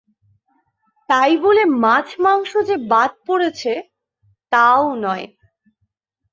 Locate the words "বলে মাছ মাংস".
1.37-2.51